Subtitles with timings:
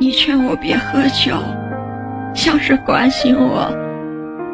[0.00, 1.36] 你劝我别喝酒，
[2.34, 3.68] 像是关心我，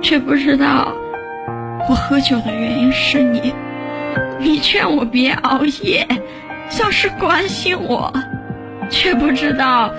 [0.03, 0.91] 却不知道
[1.89, 3.55] 我喝酒的原因是你。
[4.41, 6.07] 你劝我别熬夜，
[6.71, 8.13] 像是关心我，
[8.89, 9.93] 却不知道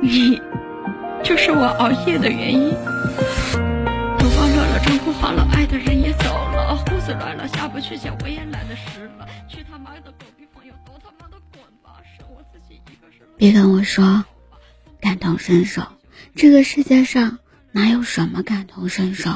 [0.00, 0.40] 你
[1.22, 2.74] 就是我熬夜的原因。
[4.18, 6.24] 灯光热了，窗户黄了，爱的人也走
[6.54, 9.26] 了，胡子乱了，下不去家，我也懒得湿了。
[9.46, 12.00] 去他妈的狗屁朋友，都他妈的滚吧！
[12.18, 13.28] 剩我自己一个人。
[13.36, 14.24] 别跟我说
[15.02, 15.82] 感同身受，
[16.36, 17.40] 这个世界上
[17.72, 19.34] 哪有什么感同身受？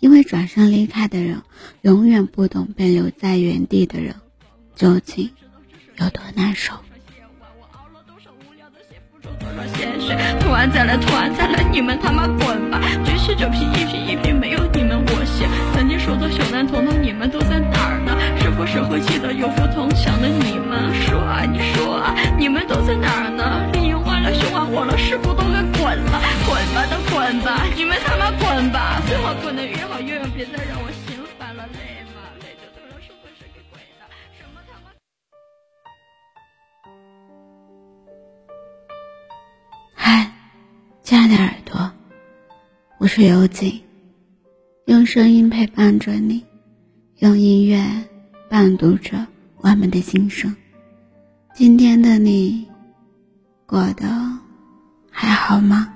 [0.00, 1.42] 因为转身离开的人，
[1.82, 4.14] 永远不懂被留在原地的人
[4.74, 5.30] 究竟
[5.98, 6.72] 有多难受。
[10.40, 12.80] 突然再来，突然再来，你们他妈滚吧！
[13.04, 14.35] 举起酒瓶，一瓶一瓶，
[29.46, 29.52] 吧！
[29.52, 32.20] 最好滚得越好越远，别再让我心烦了，累吗？
[32.40, 34.04] 累就承认社会是给鬼的，
[34.36, 34.90] 什么他妈。
[39.94, 40.30] 嗨，
[41.02, 41.92] 亲爱的耳朵，
[42.98, 43.80] 我是尤景，
[44.86, 46.44] 用声音陪伴着你，
[47.18, 47.84] 用音乐
[48.48, 49.26] 伴读着
[49.58, 50.54] 我们的心声。
[51.54, 52.68] 今天的你
[53.64, 54.06] 过得
[55.10, 55.92] 还好吗？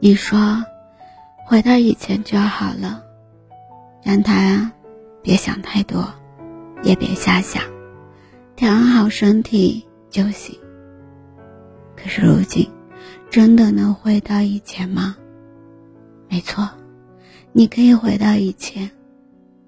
[0.00, 0.64] 你说，
[1.44, 3.02] 回到以前就好了，
[4.00, 4.70] 让他
[5.22, 6.08] 别想太多，
[6.84, 7.60] 也别瞎想，
[8.54, 10.56] 调好身体就行。
[11.96, 12.70] 可是如今，
[13.28, 15.16] 真的能回到以前吗？
[16.28, 16.70] 没错，
[17.50, 18.88] 你可以回到以前，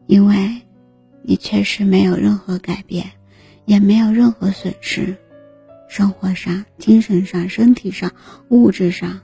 [0.06, 0.62] 因为，
[1.22, 3.10] 你确实没有任何改变，
[3.64, 5.16] 也没有任何损失，
[5.88, 8.12] 生活上、精神上、身体上、
[8.50, 9.20] 物质上。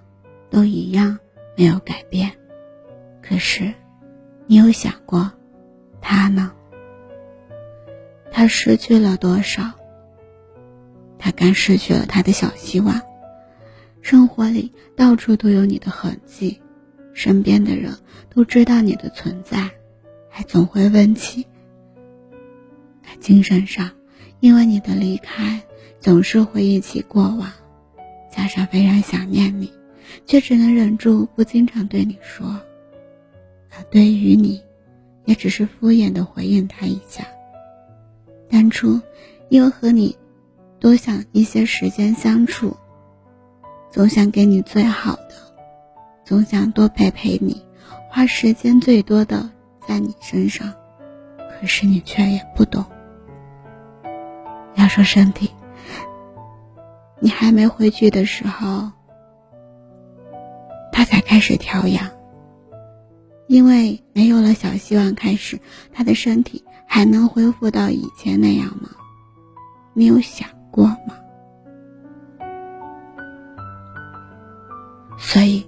[0.51, 1.19] 都一样
[1.57, 2.33] 没有改变，
[3.23, 3.75] 可是，
[4.47, 5.33] 你有想过，
[6.01, 6.53] 他呢？
[8.31, 9.73] 他失去了多少？
[11.19, 13.01] 他刚失去了他的小希望。
[14.03, 16.61] 生活里到处都有你的痕迹，
[17.13, 17.99] 身边的人
[18.33, 19.69] 都知道你的存在，
[20.29, 21.47] 还总会问起。
[23.03, 23.91] 他精神上，
[24.39, 25.61] 因为你的离开，
[25.99, 27.51] 总是回忆起过往，
[28.31, 29.73] 加上非常想念你。
[30.25, 32.47] 却只能忍住不经常对你说，
[33.71, 34.63] 而对于你，
[35.25, 37.25] 也只是敷衍的回应他一下。
[38.49, 39.01] 当初
[39.49, 40.17] 因为和你
[40.79, 42.77] 多想一些时间相处，
[43.91, 45.35] 总想给你最好的，
[46.25, 47.63] 总想多陪陪你，
[48.11, 49.51] 花时间最多的
[49.87, 50.73] 在你身上，
[51.39, 52.85] 可是你却也不懂。
[54.75, 55.51] 要说身体，
[57.19, 58.93] 你还没回去的时候。
[60.97, 62.09] 他才开始调养，
[63.49, 65.61] 因为没有了小希望，开始
[65.93, 68.89] 他的身体还能恢复到以前那样吗？
[69.93, 71.19] 你有想过吗？
[75.19, 75.67] 所以，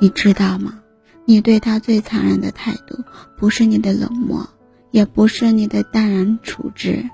[0.00, 0.80] 你知道吗？
[1.24, 3.02] 你对他最残忍的态度，
[3.38, 4.46] 不是你的冷漠，
[4.90, 7.08] 也不是你的淡然处之，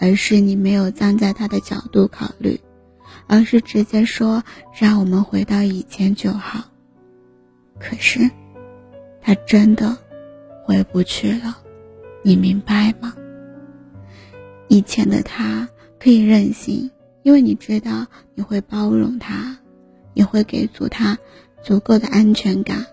[0.00, 2.58] 而是你没有站在他的角度考虑。
[3.26, 4.42] 而是直接说
[4.78, 6.64] 让我们回到以前就好。
[7.78, 8.30] 可是，
[9.20, 9.96] 他真的
[10.64, 11.58] 回不去了，
[12.22, 13.14] 你明白吗？
[14.68, 16.90] 以前的他可以任性，
[17.22, 19.58] 因为你知道你会包容他，
[20.14, 21.18] 你会给足他
[21.62, 22.86] 足够的安全感，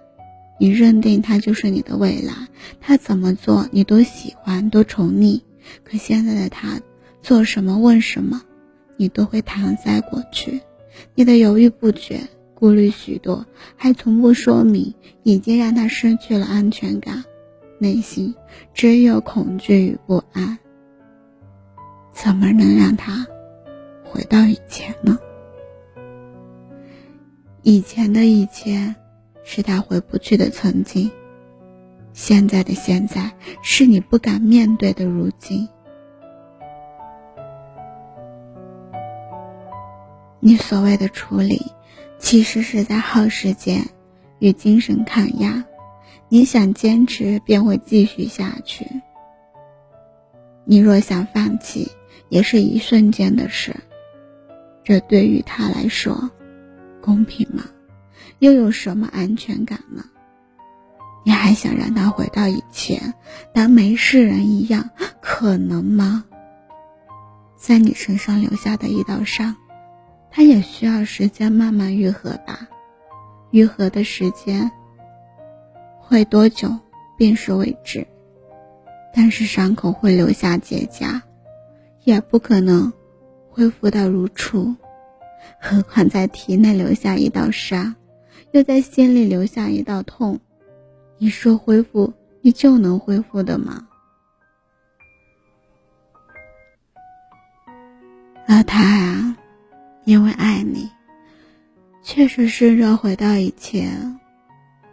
[0.60, 2.34] 你认定他就是你的未来，
[2.82, 5.42] 他怎么做你都喜欢，都宠溺。
[5.84, 6.80] 可现在的他，
[7.22, 8.42] 做什么问什么。
[9.04, 10.62] 你都会搪塞过去，
[11.14, 12.22] 你的犹豫不决、
[12.56, 13.46] 顾虑许多，
[13.76, 17.26] 还从不说明，已经让他失去了安全感，
[17.80, 18.34] 内心
[18.74, 20.58] 只有恐惧与不安。
[22.14, 23.28] 怎么能让他
[24.06, 25.20] 回到以前呢？
[27.62, 28.96] 以前的以前，
[29.44, 31.12] 是他回不去的曾经；
[32.14, 35.68] 现在的现在，是你不敢面对的如今。
[40.46, 41.72] 你所谓的处理，
[42.20, 43.88] 其实是在耗时间
[44.40, 45.64] 与精神抗压。
[46.28, 48.84] 你想坚持，便会继续下去；
[50.66, 51.90] 你若想放弃，
[52.28, 53.74] 也是一瞬间的事。
[54.84, 56.30] 这对于他来说，
[57.02, 57.64] 公平吗？
[58.40, 60.04] 又有什么安全感呢？
[61.24, 63.14] 你还想让他回到以前，
[63.54, 64.90] 当没事人一样，
[65.22, 66.26] 可能吗？
[67.56, 69.56] 在你身上留下的一道伤，
[70.36, 72.68] 他也需要时间慢慢愈合吧。
[73.52, 74.72] 愈合的时间
[76.00, 76.76] 会多久，
[77.16, 78.08] 便是未知。
[79.14, 81.22] 但是伤口会留下结痂，
[82.04, 82.92] 也不可能
[83.48, 84.76] 恢复到如初。
[85.62, 87.94] 何况在体内留下一道伤，
[88.54, 90.40] 又在心里留下一道痛。
[91.20, 93.88] 你说恢复，你就能恢复的吗？
[98.48, 99.38] 而他啊，
[100.06, 100.90] 因为爱你，
[102.02, 104.20] 确实是热回到以前。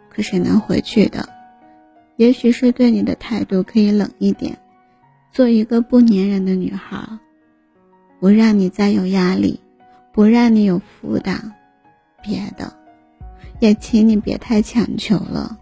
[0.09, 1.29] 可是能回去的，
[2.17, 4.57] 也许是对你的态度可以冷一点，
[5.31, 7.01] 做一个不粘人的女孩，
[8.19, 9.61] 不让你再有压力，
[10.11, 11.53] 不让你有负担。
[12.21, 12.73] 别的，
[13.59, 15.57] 也请你别太强求了。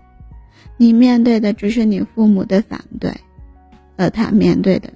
[0.78, 3.16] 你面对的只是你父母的反对，
[3.98, 4.92] 而他面对的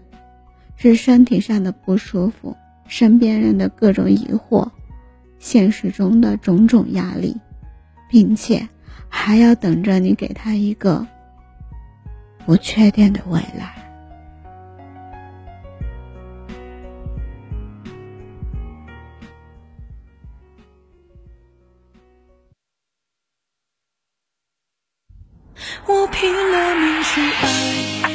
[0.76, 2.58] 是身体上的不舒服、
[2.88, 4.70] 身边人的各种疑惑、
[5.40, 7.36] 现实中的种种压力，
[8.10, 8.68] 并且
[9.10, 11.06] 还要等着你给他一个
[12.46, 13.74] 不确定的未来。
[25.86, 28.13] 我拼了命去爱，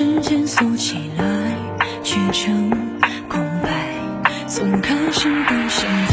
[0.00, 1.24] 时间锁起来，
[2.02, 2.70] 却成
[3.28, 3.68] 空白。
[4.48, 6.09] 从开始到现在，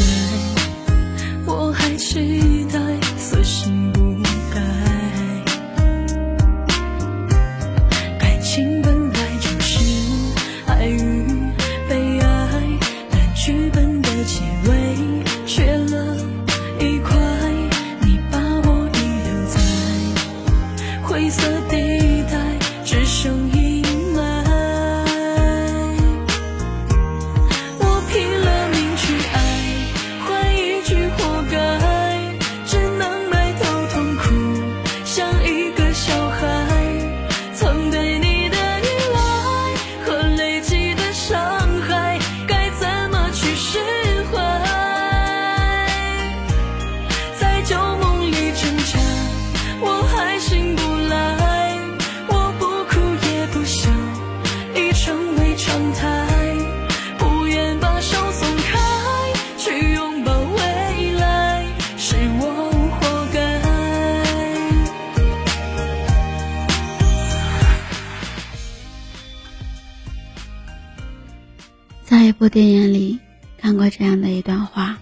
[72.08, 73.20] 在一部电影里
[73.58, 74.98] 看过这样的一段话：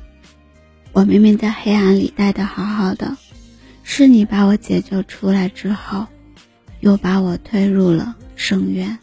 [0.91, 3.15] 我明明在黑暗里待得好好的，
[3.83, 6.07] 是你把我解救出来之后，
[6.79, 8.97] 又把我推入了深渊。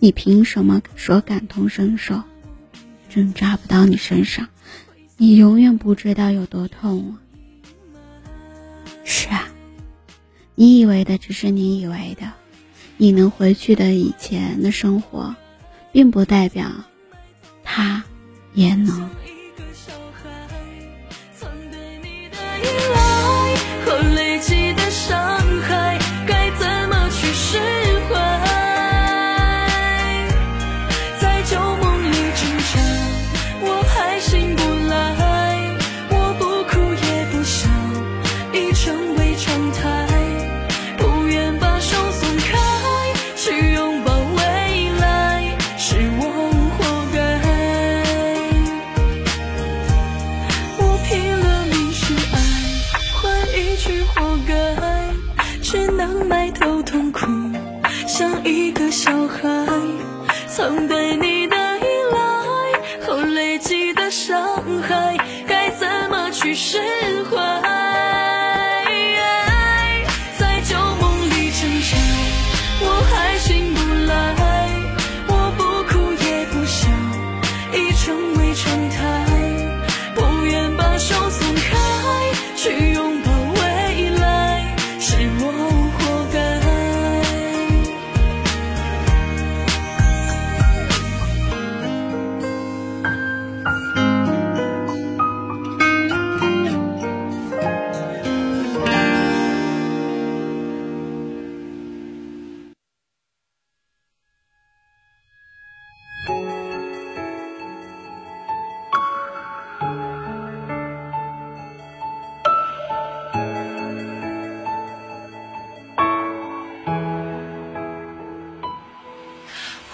[0.00, 2.20] 你凭什么说感同身受？
[3.08, 4.48] 针扎不到你身上，
[5.16, 7.16] 你永远不知道有多痛！
[9.04, 9.46] 是啊，
[10.56, 12.32] 你以为的只是你以为的，
[12.96, 15.36] 你能回去的以前的生活，
[15.92, 16.68] 并不代表
[17.72, 18.02] 他
[18.52, 19.08] 也能。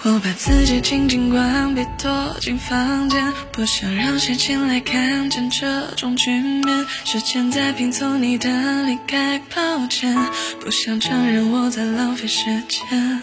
[0.08, 6.86] 我把自己紧紧关闭，躲进房间，不想让谁进来看见这种局面。
[7.04, 10.16] 时间在拼凑你的离开，抱歉，
[10.60, 13.20] 不想承认我在浪费时间。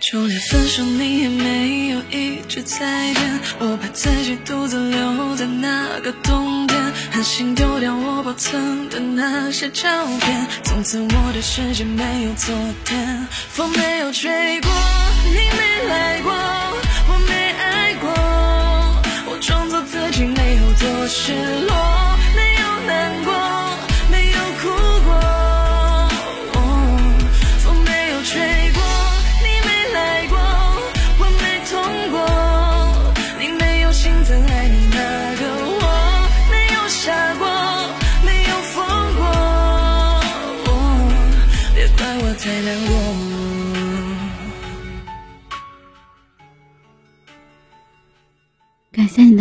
[0.00, 6.80] 就连分手你也没有一句再见，我把自己独自留在那个冬天，
[7.10, 10.46] 狠心丢掉我保存的那些照片。
[10.64, 12.54] 从此我的世界没有昨
[12.86, 14.70] 天，风没有吹过，
[15.24, 16.32] 你没来过，
[17.08, 18.08] 我没爱过，
[19.26, 21.32] 我装作自己没有多失
[21.66, 21.74] 落，
[22.36, 23.30] 没有难过。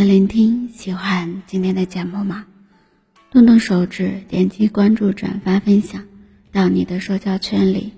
[0.10, 2.48] 聆听，喜欢今天的节目吗？
[3.30, 6.04] 动动手指，点击关注、转发、分享
[6.52, 7.94] 到你的社交圈里。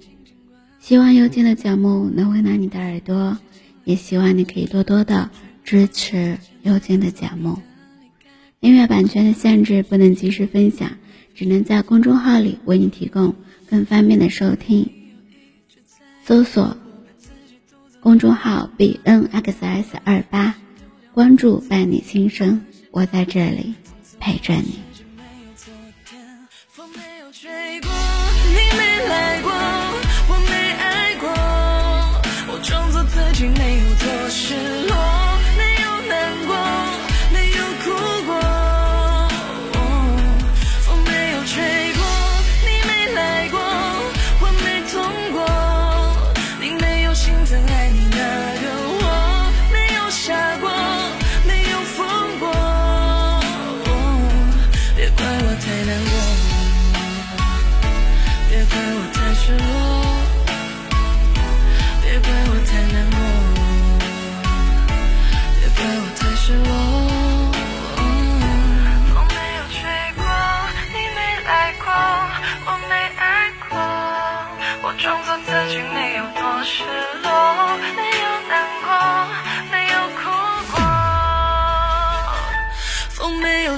[0.77, 3.37] 希望幽静的节目能温暖你的耳朵，
[3.85, 5.31] 也希望你可以多多的
[5.63, 7.57] 支持幽静的节目。
[8.59, 10.91] 音乐版权的限制，不能及时分享，
[11.33, 13.33] 只能在公众号里为你提供
[13.69, 14.91] 更方便的收听。
[16.25, 16.75] 搜索
[18.01, 20.57] 公众号 b n x s 二八。
[21.13, 23.73] 关注伴你心声，我在这里
[24.17, 24.90] 陪着你。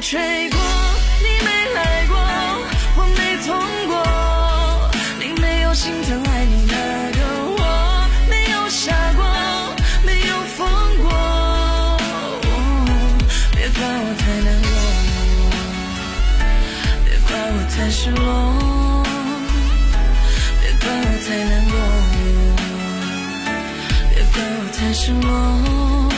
[0.02, 0.60] 吹过，
[1.22, 2.18] 你没来过，
[2.98, 3.56] 我没痛
[3.88, 3.94] 过，
[5.20, 6.76] 你没有心疼爱你那
[7.12, 7.20] 个
[7.58, 7.62] 我，
[8.30, 9.24] 没有傻过，
[10.04, 11.08] 没有疯过，
[13.56, 14.70] 别怪我太难过，
[17.06, 18.22] 别怪我太失落，
[20.60, 21.74] 别怪我太难过，
[24.14, 26.13] 别怪我太失落。